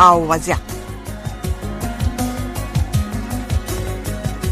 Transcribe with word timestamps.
او 0.00 0.28
وضعیت 0.28 0.58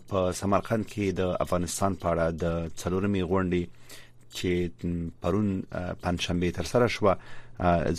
په 0.09 0.17
سمرقند 0.39 0.83
کې 0.91 1.05
د 1.19 1.21
افغانستان 1.45 1.91
په 2.01 2.05
اړه 2.13 2.25
د 2.43 2.45
څلورمې 2.81 3.21
غونډې 3.31 3.63
چې 4.37 4.51
پرون 5.21 5.47
پنځشنبه 6.03 6.47
تر 6.57 6.65
سره 6.71 6.85
شو 6.95 7.03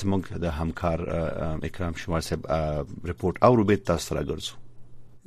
زموږ 0.00 0.22
د 0.44 0.46
همکار 0.58 0.98
اکرام 1.68 1.94
شمار 2.02 2.20
صاحب 2.28 2.40
رپورت 3.10 3.36
او 3.46 3.52
روبه 3.58 3.76
تاسو 3.90 4.08
راګرځو 4.18 4.52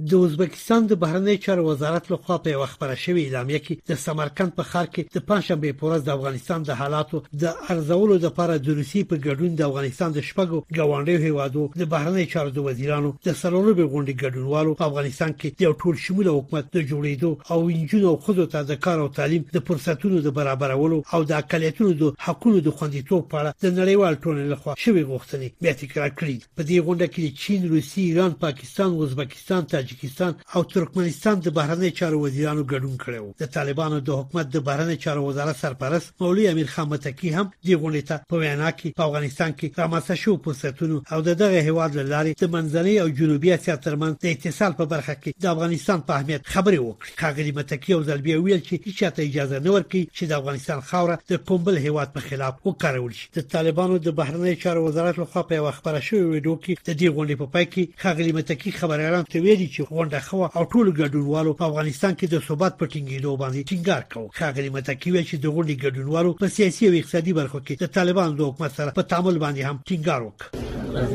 د 0.07 0.11
ازبکستان 0.25 0.81
د 0.87 0.93
بهرنی 1.01 1.37
چارو 1.45 1.63
وزارت 1.67 2.11
لخوا 2.11 2.35
په 2.43 2.49
یو 2.55 2.65
خبره 2.73 2.95
شوې 3.03 3.21
اعلامیه 3.25 3.59
کې 3.65 3.75
د 3.89 3.91
سمرقند 4.03 4.51
په 4.59 4.63
ښار 4.69 4.85
کې 4.93 5.01
د 5.15 5.17
پنځشنبه 5.31 5.73
په 5.79 5.83
ورځ 5.87 6.01
د 6.03 6.09
افغانستان 6.17 6.59
د 6.67 6.71
حالاتو 6.81 7.17
د 7.41 7.43
ارزولو 7.73 8.15
لپاره 8.25 8.53
د 8.57 8.67
روسي 8.79 9.01
په 9.09 9.15
ګډون 9.25 9.51
د 9.55 9.61
افغانستان 9.69 10.09
د 10.13 10.19
شپږو 10.27 10.61
ګاونډیو 10.77 11.23
هیوادو 11.27 11.63
د 11.81 11.83
بهرنی 11.95 12.25
چارو 12.33 12.53
د 12.55 12.59
وزیرانو 12.67 13.09
د 13.27 13.29
سرورو 13.41 13.71
به 13.79 13.89
غونډې 13.93 14.13
ګډونوالو 14.23 14.77
په 14.79 14.87
افغانستان 14.91 15.31
کې 15.39 15.47
د 15.61 15.75
ټول 15.81 15.95
شموله 16.05 16.35
حکومت 16.37 16.65
د 16.75 16.79
جوړېدو 16.89 17.31
او 17.51 17.59
انجونو 17.77 18.15
خود 18.27 18.39
ته 18.55 18.63
د 18.71 18.73
کار 18.87 18.97
او 19.03 19.09
تعلیم 19.19 19.43
د 19.55 19.57
فرصتونو 19.67 20.21
د 20.21 20.29
برابرولو 20.39 21.03
او 21.13 21.19
د 21.29 21.31
اقالیتونو 21.41 21.91
د 22.01 22.03
حقوقو 22.27 22.59
د 22.63 22.69
خوندیتوب 22.79 23.21
په 23.31 23.35
اړه 23.41 23.49
د 23.63 23.67
نړیوال 23.79 24.13
ټولنې 24.23 24.47
لخوا 24.53 24.71
شوې 24.85 25.03
غوښتنې 25.11 25.47
بیا 25.63 25.73
تکرار 25.83 26.09
کړې 26.19 26.35
په 26.57 26.61
دې 26.69 26.77
غونډه 26.85 27.07
کې 27.13 27.37
چین 27.43 27.61
روسي 27.73 28.01
ایران 28.07 28.31
پاکستان 28.47 28.89
ازبکستان 29.03 29.63
تاج 29.75 29.85
تاجکستان 29.89 30.35
او 30.55 30.63
ترکمنستان 30.63 31.39
د 31.39 31.47
بهرنی 31.53 31.91
چارو 31.91 32.21
وزیرانو 32.23 32.63
ګډون 32.71 32.95
کړی 33.03 33.19
وو 33.21 33.33
د 33.39 33.45
طالبانو 33.53 33.99
د 33.99 34.09
حکومت 34.19 34.49
د 34.53 34.57
بهرنی 34.63 34.95
چارو 34.97 35.23
وزارت 35.25 35.57
سرپرست 35.59 36.13
مولوی 36.21 36.47
امیر 36.47 36.65
خان 36.73 36.87
متکی 36.89 37.29
هم 37.33 37.51
د 37.67 37.69
غونډې 37.73 38.03
ته 38.09 38.21
په 38.29 38.35
وینا 38.41 38.71
کې 38.71 38.93
په 38.97 39.03
افغانستان 39.07 39.51
کې 39.53 39.79
رامسته 39.83 40.15
شو 40.23 40.35
پوسټونو 40.45 41.01
او 41.13 41.21
دغه 41.29 41.61
هواد 41.69 41.97
لارې 41.97 42.35
د 42.43 42.53
منځنۍ 42.55 42.95
او 43.03 43.07
جنوبي 43.21 43.51
اسیا 43.55 43.75
ترمنځ 43.85 44.13
د 44.23 44.27
اتصال 44.35 44.77
په 44.81 44.85
برخه 44.93 45.15
کې 45.23 45.43
د 45.43 45.49
افغانستان 45.53 46.01
په 46.07 46.15
اهمیت 46.19 46.47
خبرې 46.53 46.79
وکړي 46.83 47.19
خاغلی 47.23 47.51
متکی 47.59 47.93
او 47.93 48.03
زلبی 48.11 48.35
ویل 48.35 48.61
چې 48.69 48.81
هیڅ 48.89 49.13
ته 49.15 49.21
اجازه 49.29 49.59
نه 49.65 49.71
ورکړي 49.75 50.03
چې 50.17 50.23
د 50.25 50.33
افغانستان 50.39 50.79
خاوره 50.91 51.19
د 51.33 51.37
کومبل 51.51 51.81
هواد 51.87 52.13
په 52.17 52.21
خلاف 52.29 52.53
وکړول 52.67 53.11
شي 53.21 53.27
د 53.39 53.47
طالبانو 53.55 53.97
د 54.09 54.17
بهرنی 54.21 54.55
چارو 54.65 54.85
وزارت 54.87 55.19
لخوا 55.23 55.43
په 55.53 55.73
خبره 55.77 55.99
شوې 56.07 56.29
ویډیو 56.33 56.55
کې 56.63 56.73
د 56.87 56.91
دې 56.99 57.07
غونډې 57.15 57.35
په 57.43 57.53
پای 57.57 57.67
کې 57.73 58.01
خاغلی 58.05 58.31
متکی 58.39 58.77
خبريالان 58.81 59.29
ته 59.33 59.39
ویلي 59.47 59.67
چې 59.67 59.78
چې 59.81 59.87
غونډه 59.95 60.19
خو 60.27 60.39
او 60.57 60.63
ټول 60.73 60.87
ګډونوالو 61.01 61.51
په 61.59 61.63
افغانستان 61.69 62.13
کې 62.19 62.25
د 62.29 62.35
ثبات 62.47 62.73
په 62.79 62.85
ټینګېدو 62.91 63.31
باندې 63.41 63.67
ټینګار 63.69 64.03
کوي 64.11 64.29
خاګری 64.37 64.69
متکی 64.75 65.09
وی 65.13 65.23
چې 65.29 65.35
د 65.43 65.45
غونډې 65.55 65.75
ګډونوالو 65.83 66.35
په 66.41 66.45
سیاسي 66.55 66.83
او 66.87 66.93
اقتصادي 66.99 67.33
برخو 67.39 67.59
کې 67.65 67.73
د 67.83 67.87
طالبان 67.97 68.29
د 68.35 68.39
حکومت 68.47 68.71
سره 68.79 68.89
په 68.99 69.03
تعامل 69.11 69.35
باندې 69.43 69.61
هم 69.67 69.75
ټینګار 69.89 70.19
وکړ 70.23 70.47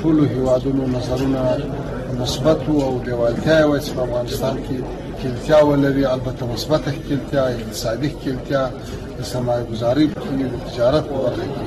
ټول 0.00 0.16
هیوادونو 0.34 0.82
نظرونه 0.97 1.41
مثبت 2.20 2.60
او 2.86 2.92
د 3.06 3.08
والتیا 3.20 3.58
او 3.66 3.70
افغانستان 4.06 4.56
کې 4.66 4.76
کلتیا 5.20 5.58
ولري 5.70 6.04
البته 6.14 6.42
مثبت 6.54 6.82
کلتیا 7.08 7.42
اقتصادي 7.56 8.10
کلتیا 8.22 8.62
د 9.19 9.22
سرمایه 9.32 9.64
گذاري 9.72 10.06
په 10.14 10.20
خوني 10.25 10.44
د 10.52 10.56
تجارت 10.69 11.04
په 11.12 11.16
برخه 11.25 11.47
کې 11.54 11.64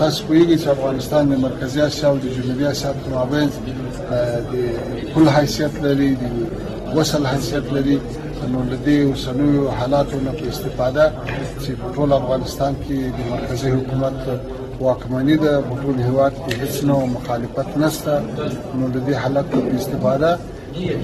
تاسو 0.00 0.18
پوهیږئ 0.26 0.56
چې 0.62 0.68
افغانستان 0.76 1.22
د 1.30 1.38
مرکزی 1.46 1.80
اسیا 1.88 2.06
او 2.10 2.16
د 2.24 2.26
جنوبي 2.36 2.64
اسیا 2.72 2.90
په 2.98 3.06
مابین 3.16 3.48
د 4.52 4.54
کل 5.14 5.26
حیثیت 5.38 5.74
لري 5.86 6.10
د 6.22 6.24
وصل 6.96 7.22
حیثیت 7.32 7.66
لري 7.76 7.96
نو 8.52 8.60
لدې 8.72 8.98
اوسنیو 9.10 9.62
حالاتو 9.78 10.16
نه 10.26 10.32
په 10.38 10.44
استفاده 10.52 11.04
چې 11.62 11.70
په 11.82 11.86
ټول 11.96 12.10
افغانستان 12.20 12.72
کې 12.84 12.98
د 13.16 13.20
مرکزی 13.34 13.68
حکومت 13.76 14.16
واکمنی 14.86 15.36
د 15.44 15.60
ټول 15.82 15.96
هیواد 16.08 16.34
کې 16.42 16.52
هیڅ 16.62 16.74
نو 16.92 16.96
مخالفت 17.18 17.70
نشته 17.84 18.14
نو 18.78 18.84
لدې 18.94 19.14
حالت 19.26 19.46
په 19.58 19.76
استفاده 19.82 20.30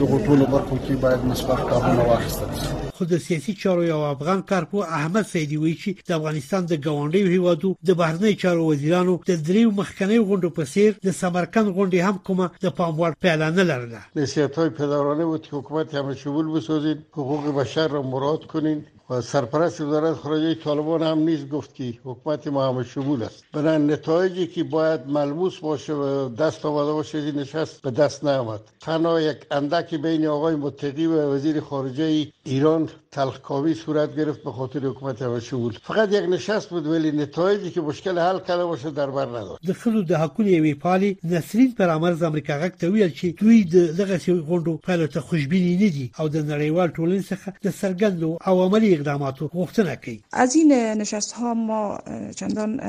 دغه 0.01 0.17
ټول 0.27 0.41
برخو 0.53 0.77
کې 0.85 0.93
باید 1.07 1.21
مثبت 1.33 1.61
کارونه 1.71 2.03
واخیستل 2.11 2.53
شي 2.65 2.86
خو 2.97 3.05
د 3.15 3.17
سیاسي 3.27 3.53
چارو 3.63 3.83
یو 3.93 4.01
افغان 4.15 4.39
کارپو 4.51 4.79
احمد 4.99 5.25
سیدی 5.33 5.59
وی 5.63 5.73
چې 5.83 5.91
د 6.09 6.11
افغانستان 6.19 6.63
د 6.67 6.75
ګاونډیو 6.87 7.33
هیوادو 7.35 7.71
د 7.89 7.99
بهرنی 8.01 8.33
چارو 8.43 8.63
وزیرانو 8.73 9.15
د 9.31 9.43
دریو 9.49 9.69
مخکنی 9.81 10.19
غونډو 10.29 10.51
په 10.59 10.63
څیر 10.73 10.91
د 11.07 11.17
سمرقند 11.21 11.69
غونډې 11.77 12.01
هم 12.07 12.17
کومه 12.27 12.47
د 12.65 12.75
پاموړ 12.79 13.11
اعلان 13.31 13.53
نه 13.61 13.65
لرله 13.71 14.01
نصیحت 14.23 14.53
های 14.59 14.71
پدرانه 14.79 15.25
بود 15.31 15.43
که 15.49 15.53
حکومت 15.59 15.89
همه 16.01 16.15
شمول 16.25 16.47
بسازید 16.57 16.99
حقوق 17.19 17.45
بشر 17.61 17.89
را 17.97 18.03
مراد 18.15 18.43
کنید 18.53 18.83
و 19.11 19.21
سرپرست 19.21 19.81
وزارت 19.81 20.15
خارجه 20.17 20.55
طالبان 20.63 21.03
هم 21.03 21.19
نیز 21.19 21.49
گفت 21.49 21.75
که 21.75 21.95
حکومت 22.05 22.47
ما 22.49 22.69
هم 22.69 22.83
شمول 22.83 23.23
است 23.23 23.45
بنابراین 23.53 23.91
نتایجی 23.91 24.47
که 24.47 24.65
باید 24.65 25.01
ملموس 25.07 25.59
باشه 25.61 25.93
و 25.93 26.29
دست 26.35 26.67
آمده 26.67 26.93
باشه 26.93 27.19
این 27.19 27.35
نشست 27.35 27.83
به 27.83 27.91
دست 27.91 28.25
نیامد 28.25 28.61
تنها 28.81 29.21
یک 29.21 29.37
اندکی 29.51 29.99
بین 29.99 30.27
آقای 30.27 30.55
متقی 30.57 31.07
و 31.07 31.13
وزیر 31.21 31.61
خارجه 31.61 32.27
ایران 32.45 32.89
تلخکاوی 33.13 33.75
صورت 33.75 34.17
گرفت 34.17 34.43
به 34.43 34.53
خاطر 34.53 34.79
حکومت 34.79 35.23
هم 35.23 35.39
شمول 35.41 35.79
فقط 35.83 36.13
یک 36.13 36.25
نشست 36.31 36.71
بود 36.71 36.87
ولی 36.87 37.13
نتایجی 37.13 37.71
که 37.71 37.81
مشکل 37.81 38.19
حل 38.19 38.39
کرده 38.41 38.65
باشه 38.65 38.91
در 38.91 39.11
بر 39.11 39.27
نداشت 39.27 39.67
د 39.71 39.73
خود 39.73 40.07
د 40.09 40.13
حکومت 40.13 40.49
یوې 40.49 40.79
پالی 40.79 41.19
نسرین 41.25 41.75
پرامرز 41.79 42.23
امریکا 42.23 42.53
غک 42.55 42.73
ته 42.73 42.91
ویل 42.91 43.11
چی 43.11 43.33
دوی 43.33 43.65
دغه 43.65 44.19
غونډو 44.19 44.81
پایلو 44.87 45.07
ته 45.07 45.21
خوشبینی 45.21 45.75
ندی 45.77 46.11
او 46.19 46.29
د 46.29 46.37
نړیوال 46.49 46.89
ټولنې 46.95 47.35
د 47.67 47.71
سرګندو 47.71 48.39
او 48.49 48.63
عملی 48.67 48.96
اقداماتو 48.97 49.47
غوښتنه 49.55 49.95
کوي 50.05 50.21
از 50.33 50.55
این 50.57 50.73
نشست 51.01 51.33
ها 51.33 51.55
ما 51.55 51.99
چندان 52.37 52.81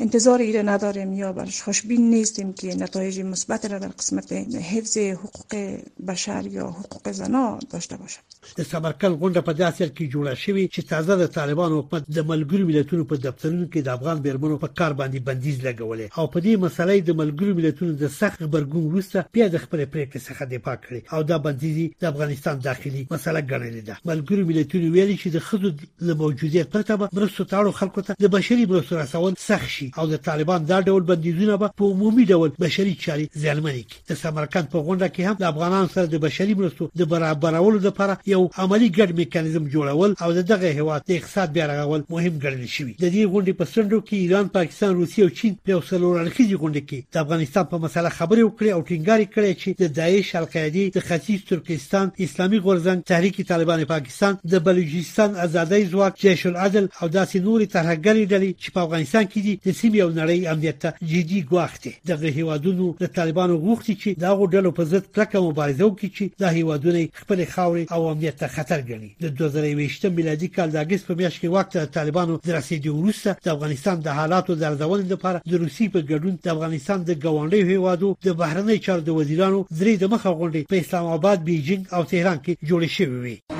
انتظاری 0.00 0.52
را 0.52 0.62
نداریم 0.62 1.12
یا 1.12 1.32
برش 1.32 1.62
خوشبین 1.62 2.10
نیستیم 2.10 2.52
که 2.52 2.74
نتایج 2.74 3.20
مثبت 3.20 3.64
را 3.66 3.78
در 3.78 3.88
قسمت 3.88 4.32
حفظ 4.72 4.98
حقوق 4.98 5.78
بشر 6.08 6.46
یا 6.46 6.66
حقوق 6.70 7.10
زنا 7.12 7.58
داشته 7.70 7.96
باشد 7.96 8.20
د 8.56 8.62
سمرقند 8.62 9.18
غونډه 9.20 9.40
په 9.48 9.52
داسې 9.52 9.80
حال 9.82 9.90
کې 9.98 10.04
جوړه 10.14 10.34
شوې 10.42 10.64
چې 10.74 10.82
تازه 10.88 11.16
د 11.16 11.26
طالبان 11.26 11.72
حکومت 11.72 12.02
د 12.16 12.20
ملګرو 12.22 12.66
ملتونو 12.70 13.04
په 13.04 13.16
دفترونو 13.16 13.66
کې 13.72 13.76
د 13.82 13.88
افغان 13.88 14.18
بیرمنو 14.20 14.56
په 14.58 14.68
کار 14.78 14.92
باندې 14.94 15.20
بندیز 15.26 15.58
لګولې 15.60 16.18
او 16.18 16.26
په 16.32 16.40
دې 16.40 16.56
مسلې 16.64 17.00
د 17.04 17.10
ملګرو 17.20 17.54
ملتونو 17.60 17.92
د 17.92 18.06
سخت 18.08 18.38
خبرګون 18.44 18.82
وروسته 18.86 19.26
بیا 19.32 19.48
د 19.48 19.56
خپل 19.64 19.80
پریکړې 19.92 20.20
څخه 20.28 20.42
دفاع 20.44 20.76
کړې 20.76 21.14
او 21.14 21.22
دا 21.22 21.38
بندیز 21.38 21.90
د 22.00 22.04
افغانستان 22.12 22.58
داخلي 22.58 23.06
مسله 23.10 23.40
ګڼلې 23.50 23.82
ده 23.88 23.98
ملګرو 24.10 24.48
ملتونو 24.52 24.86
ویلي 24.92 25.16
چې 25.22 25.28
د 25.32 25.38
خزو 25.50 25.72
له 26.00 26.14
موجودیت 26.14 26.68
پرته 26.68 26.96
به 26.96 27.08
مرستو 27.12 27.44
تاړو 27.50 27.70
خلکو 27.80 28.00
ته 28.02 28.14
د 28.22 28.26
بشري 28.34 28.66
مرستو 28.66 28.98
رسول 28.98 29.34
سخت 29.38 29.68
شي 29.74 29.90
او 29.98 30.06
د 30.10 30.16
طالبان 30.26 30.64
دا 30.70 30.80
ډول 30.88 31.02
بندیزونه 31.10 31.56
به 31.62 31.70
په 31.80 31.84
عمومي 31.94 32.24
ډول 32.30 32.50
بشري 32.58 32.94
چاري 33.04 33.26
ځلمني 33.44 33.82
کی 33.92 33.98
د 34.10 34.14
سمرقند 34.22 34.68
په 34.72 34.78
غونډه 34.86 35.08
کې 35.14 35.20
هم 35.22 35.36
د 35.38 35.44
افغانان 35.52 35.88
سره 35.94 36.06
د 36.06 36.16
بشري 36.26 36.54
مرستو 36.60 36.88
د 36.98 37.04
برابرولو 37.14 37.78
لپاره 37.88 38.18
یو 38.32 38.44
عملی 38.64 38.88
ګډ 38.98 39.10
میکانیزم 39.22 39.68
جوړول 39.74 40.22
او 40.22 40.32
دغه 40.52 40.72
هواد 40.80 41.04
د 41.08 41.12
اقتصاد 41.18 41.52
بیا 41.58 41.66
رغول 41.72 42.02
مهم 42.10 42.38
ګڼل 42.44 42.66
شوی 42.76 42.94
د 43.02 43.06
دې 43.14 43.22
غونډې 43.32 43.52
په 43.58 43.64
سندو 43.72 44.00
کې 44.00 44.14
ایران 44.22 44.48
پاکستان 44.58 44.94
روسي 45.00 45.22
او 45.22 45.28
چین 45.40 45.56
په 45.68 45.72
وسلور 45.82 46.22
اړخیزي 46.24 46.56
غونډه 46.62 46.82
کې 46.88 46.98
د 47.14 47.16
افغانستان 47.24 47.64
په 47.72 47.76
مسله 47.86 48.08
خبرې 48.08 48.42
وکړي 48.44 48.70
او 48.76 48.86
ټینګار 48.90 49.20
کړي 49.34 49.52
چې 49.60 49.68
د 49.82 49.84
داعش 50.00 50.34
القاعده 50.36 50.84
د 50.96 51.00
ختیځ 51.08 51.40
ترکستان 51.52 52.10
اسلامي 52.28 52.58
غورځنګ 52.66 52.98
تحریک 53.12 53.36
طالبان 53.52 53.84
پاکستان 53.94 54.36
د 54.54 54.58
بلوچستان 54.70 55.39
ازادۍ 55.46 55.82
ځواک 55.92 56.14
جيش 56.22 56.46
العدل 56.46 56.86
او 57.02 57.08
داسې 57.16 57.36
نوري 57.46 57.66
ترهګری 57.74 58.22
ډلې 58.32 58.50
چې 58.62 58.68
په 58.74 58.80
افغانستان 58.86 59.24
کې 59.32 59.40
دي 59.46 59.54
د 59.66 59.68
سیمې 59.80 60.00
او 60.04 60.10
نړۍ 60.20 60.38
امنیت 60.52 60.78
ته 60.82 60.90
جدي 61.12 61.40
ګواښته 61.50 61.90
دغه 62.10 62.28
هیوادونو 62.38 62.84
د 63.02 63.06
طالبانو 63.18 63.54
غوښتي 63.64 63.94
چې 64.02 64.10
دا 64.24 64.30
غوډلو 64.38 64.70
په 64.78 64.82
ضد 64.92 65.04
کلکه 65.16 65.36
مبارزه 65.48 65.84
وکړي 65.86 66.08
چې 66.16 66.24
دا 66.42 66.48
هیوادونه 66.58 66.98
خپل 67.20 67.38
خاورې 67.54 67.82
او 67.94 68.00
امنیت 68.12 68.36
ته 68.42 68.46
خطر 68.56 68.78
ګڼي 68.90 69.10
د 69.24 69.26
2020 69.40 70.04
میلادي 70.18 70.48
کال 70.56 70.68
د 70.70 70.76
اگست 70.84 71.04
په 71.08 71.14
میاشت 71.20 71.38
کې 71.42 71.48
وخت 71.56 71.70
د 71.76 71.90
طالبانو 71.98 72.34
د 72.46 72.50
رسیدو 72.58 72.96
وروسته 72.98 73.30
د 73.44 73.46
افغانستان 73.56 73.96
د 74.00 74.08
حالاتو 74.18 74.54
درځول 74.64 75.00
لپاره 75.14 75.42
د 75.50 75.52
روسي 75.62 75.86
په 75.94 76.00
ګډون 76.10 76.34
د 76.44 76.48
افغانستان 76.56 76.98
د 77.04 77.10
ګاونډي 77.24 77.62
هیوادو 77.72 78.14
د 78.26 78.28
بهرنی 78.42 78.78
چارو 78.86 79.06
د 79.06 79.10
وزیرانو 79.20 79.64
درې 79.80 79.94
د 79.98 80.04
مخه 80.14 80.30
غونډې 80.38 80.60
په 80.70 80.76
اسلام 80.84 81.06
آباد، 81.16 81.38
بیجینګ 81.46 81.82
او 81.96 82.02
تهران 82.12 82.38
کې 82.44 82.52
جوړې 82.70 82.88
شوې 82.96 83.18
وې 83.24 83.59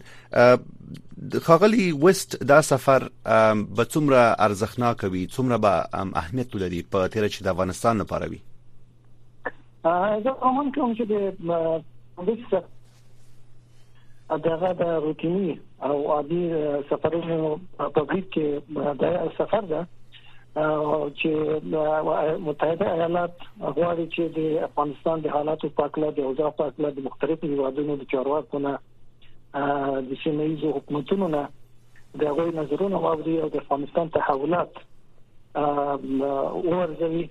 خاغلی 1.44 1.92
وست 1.92 2.42
دا 2.44 2.62
سفر 2.62 3.10
به 3.78 3.84
څومره 3.94 4.22
ارزښتناک 4.46 5.04
وي 5.12 5.28
څومره 5.28 5.58
به 5.58 5.74
اهمیت 6.22 6.56
ولري 6.56 6.82
په 6.92 7.08
تیر 7.08 7.28
چې 7.34 7.42
د 7.44 7.48
افغانستان 7.48 7.98
لپاره 7.98 8.28
وي 8.32 8.42
زه 10.24 10.32
کوم 10.42 10.72
کوم 10.76 10.94
چې 10.98 11.06
د 11.10 12.62
دغه 14.48 14.72
د 14.74 14.82
روتيني 15.04 15.60
او 15.84 16.12
عادي 16.14 16.44
سفرونو 16.90 17.58
په 17.78 18.00
بریټ 18.04 18.28
کې 18.36 18.94
دا 19.02 19.10
سفر 19.38 19.66
ده 19.72 19.86
چې 20.54 21.32
متحده 22.40 22.94
ایالات 22.94 23.32
غواړي 23.76 24.06
چې 24.16 24.24
د 24.38 24.64
افغانستان 24.68 25.22
د 25.22 25.28
حالاتو 25.36 25.70
په 25.76 25.86
اړه 25.90 26.16
د 26.16 26.20
اوضاع 26.30 26.50
په 26.60 26.64
اړه 26.68 26.90
د 26.96 27.00
مختلفو 27.08 27.48
هیوادونو 27.52 27.96
د 27.98 28.04
چارواکو 28.12 28.60
نه 28.66 28.74
د 30.08 30.12
سیمه 30.24 30.44
ییزو 30.50 30.72
حکومتونو 30.78 31.28
نه 31.36 31.44
د 32.20 32.24
غوي 32.36 32.52
نظرونه 32.60 32.98
واوري 33.06 33.36
او 33.44 33.50
د 33.50 33.56
افغانستان 33.64 34.10
تحولات 34.18 34.74
ورزوي 36.72 37.26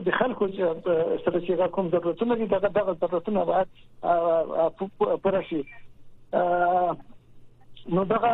د 0.03 0.12
خلکو 0.20 0.48
سره 0.58 1.39
چې 1.46 1.70
کوم 1.77 1.89
ضرورتونه 1.96 2.36
دي 2.36 2.46
دغه 2.46 2.67
دغه 2.79 2.93
ضرورتونه 3.01 3.46
باید 3.46 3.67
پوره 5.24 5.41
شي 5.50 5.63
نو 7.98 8.03
دغه 8.05 8.32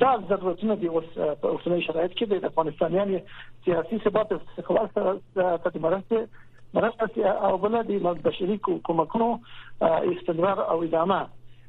دا 0.00 0.10
ضرورتونه 0.28 0.74
دي 0.76 0.86
اوس 0.88 1.08
په 1.14 1.48
اوسنۍ 1.48 1.82
شرایط 1.86 2.12
کې 2.12 2.24
د 2.32 2.44
افغانستانیان 2.50 3.16
سیاسي 3.64 3.98
ثبات 4.04 4.32
استقلال 4.38 4.90
ته 4.96 5.80
مرسته 5.86 6.26
مرسته 6.74 7.34
او 7.50 7.56
بل 7.66 7.80
د 7.94 8.12
بشري 8.28 8.58
کومکونو 8.68 9.32
استمرار 9.82 10.62
او 10.74 10.82
ادامه 10.82 11.22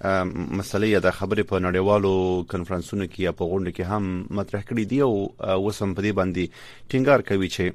مسلې 0.05 0.99
د 1.01 1.11
خبرې 1.11 1.43
په 1.43 1.59
نړیوالو 1.59 2.45
کانفرنسونو 2.51 3.05
کې 3.09 3.21
یا 3.27 3.31
په 3.31 3.45
غونډه 3.49 3.71
کې 3.73 3.83
هم 3.89 4.03
مطرح 4.37 4.61
کړې 4.69 4.83
دی 4.91 4.99
او 5.07 5.13
وسم 5.65 5.93
په 5.97 6.01
دې 6.05 6.11
باندې 6.19 6.43
ټینګار 6.89 7.21
کوي 7.29 7.47
چې 7.55 7.65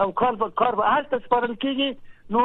او 0.04 0.12
کار 0.22 0.38
په 0.44 0.48
کار 0.62 0.76
به 0.80 0.94
هر 0.94 1.04
تسپارل 1.10 1.54
کیږي 1.64 1.90
نو 2.36 2.42